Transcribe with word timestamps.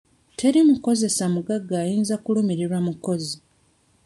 Teri 0.37 0.59
mukozesa 0.69 1.23
mugagga 1.33 1.75
ayinza 1.83 2.15
kulumirirwa 2.23 2.79
mukozi. 2.87 3.35